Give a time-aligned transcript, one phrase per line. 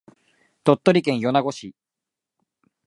[0.63, 1.75] 鳥取県米子市